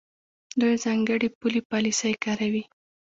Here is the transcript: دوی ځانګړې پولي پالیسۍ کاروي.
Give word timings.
دوی 0.59 0.75
ځانګړې 0.83 1.27
پولي 1.39 1.61
پالیسۍ 1.69 2.13
کاروي. 2.23 2.63